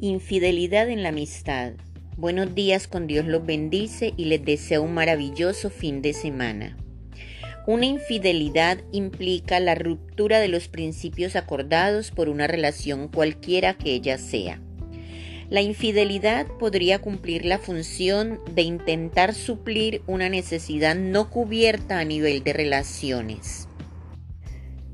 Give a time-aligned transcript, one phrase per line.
[0.00, 1.72] Infidelidad en la amistad.
[2.18, 6.76] Buenos días, con Dios los bendice y les deseo un maravilloso fin de semana.
[7.66, 14.18] Una infidelidad implica la ruptura de los principios acordados por una relación cualquiera que ella
[14.18, 14.60] sea.
[15.48, 22.44] La infidelidad podría cumplir la función de intentar suplir una necesidad no cubierta a nivel
[22.44, 23.66] de relaciones.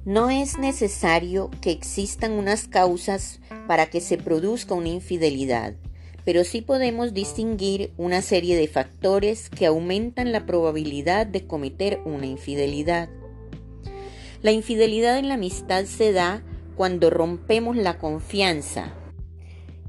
[0.04, 3.38] No es necesario que existan unas causas
[3.68, 5.74] para que se produzca una infidelidad,
[6.24, 12.26] pero sí podemos distinguir una serie de factores que aumentan la probabilidad de cometer una
[12.26, 13.10] infidelidad.
[14.42, 16.42] La infidelidad en la amistad se da
[16.76, 18.92] cuando rompemos la confianza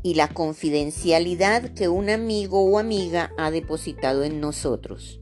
[0.03, 5.21] y la confidencialidad que un amigo o amiga ha depositado en nosotros.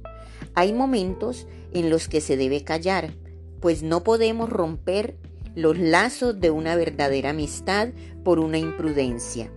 [0.53, 3.13] Hay momentos en los que se debe callar,
[3.61, 5.15] pues no podemos romper
[5.55, 7.89] los lazos de una verdadera amistad
[8.23, 9.51] por una imprudencia.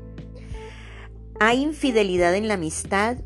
[1.41, 3.19] Hay infidelidad en la amistad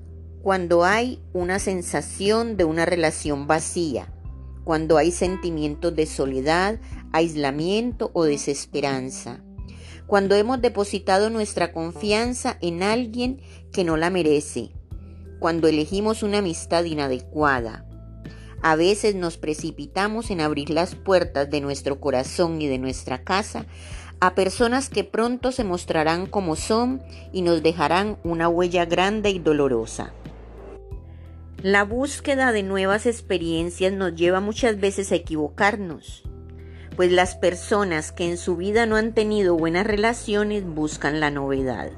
[0.42, 4.12] cuando hay una sensación de una relación vacía,
[4.64, 6.78] cuando hay sentimientos de soledad,
[7.12, 9.42] aislamiento o desesperanza,
[10.06, 13.40] cuando hemos depositado nuestra confianza en alguien
[13.72, 14.70] que no la merece,
[15.38, 17.87] cuando elegimos una amistad inadecuada,
[18.62, 23.66] a veces nos precipitamos en abrir las puertas de nuestro corazón y de nuestra casa
[24.20, 29.38] a personas que pronto se mostrarán como son y nos dejarán una huella grande y
[29.38, 30.12] dolorosa.
[31.62, 36.22] La búsqueda de nuevas experiencias nos lleva muchas veces a equivocarnos,
[36.96, 41.90] pues las personas que en su vida no han tenido buenas relaciones buscan la novedad.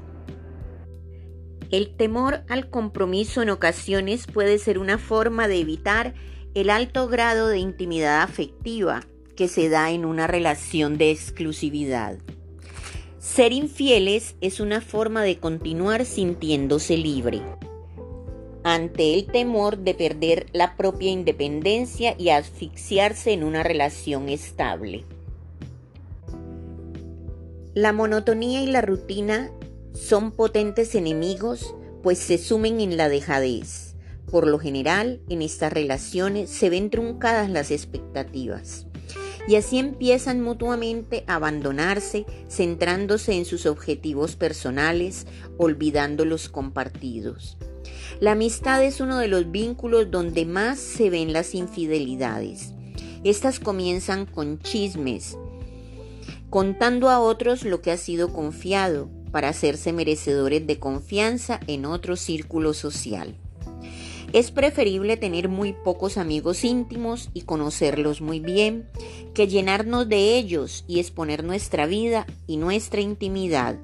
[1.71, 6.13] El temor al compromiso en ocasiones puede ser una forma de evitar
[6.53, 12.17] el alto grado de intimidad afectiva que se da en una relación de exclusividad.
[13.19, 17.41] Ser infieles es una forma de continuar sintiéndose libre
[18.63, 25.03] ante el temor de perder la propia independencia y asfixiarse en una relación estable.
[27.73, 29.49] La monotonía y la rutina
[29.93, 31.73] son potentes enemigos
[32.03, 33.90] pues se sumen en la dejadez.
[34.31, 38.87] Por lo general, en estas relaciones se ven truncadas las expectativas
[39.47, 45.27] y así empiezan mutuamente a abandonarse, centrándose en sus objetivos personales,
[45.57, 47.57] olvidando los compartidos.
[48.19, 52.73] La amistad es uno de los vínculos donde más se ven las infidelidades.
[53.23, 55.37] Estas comienzan con chismes,
[56.49, 62.15] contando a otros lo que ha sido confiado para hacerse merecedores de confianza en otro
[62.15, 63.40] círculo social.
[64.33, 68.87] Es preferible tener muy pocos amigos íntimos y conocerlos muy bien
[69.33, 73.75] que llenarnos de ellos y exponer nuestra vida y nuestra intimidad.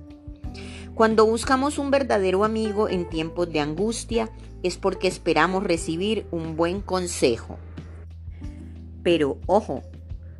[0.96, 4.32] Cuando buscamos un verdadero amigo en tiempos de angustia
[4.64, 7.60] es porque esperamos recibir un buen consejo.
[9.04, 9.84] Pero ojo,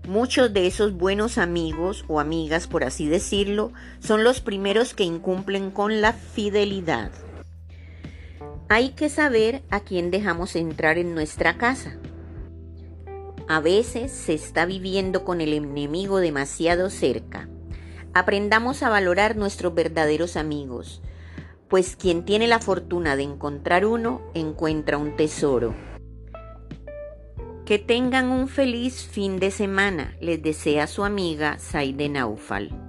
[0.08, 5.70] muchos de esos buenos amigos o amigas, por así decirlo, son los primeros que incumplen
[5.70, 7.12] con la fidelidad.
[8.70, 11.98] Hay que saber a quién dejamos entrar en nuestra casa.
[13.48, 17.48] A veces se está viviendo con el enemigo demasiado cerca.
[18.14, 21.02] Aprendamos a valorar nuestros verdaderos amigos,
[21.70, 25.74] pues quien tiene la fortuna de encontrar uno encuentra un tesoro.
[27.66, 32.87] Que tengan un feliz fin de semana, les desea su amiga Saide Naufal.